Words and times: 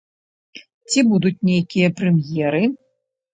Ці 0.93 1.03
будуць 1.09 1.33
нейкія 1.49 1.91
прэм'еры? 2.01 2.63